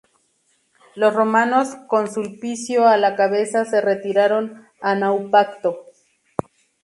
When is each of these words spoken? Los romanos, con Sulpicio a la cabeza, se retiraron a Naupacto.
Los 0.95 1.13
romanos, 1.13 1.75
con 1.87 2.11
Sulpicio 2.11 2.87
a 2.87 2.97
la 2.97 3.15
cabeza, 3.15 3.65
se 3.65 3.81
retiraron 3.81 4.67
a 4.81 4.95
Naupacto. 4.95 5.77